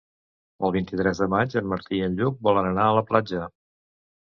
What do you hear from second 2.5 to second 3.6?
volen anar a la platja.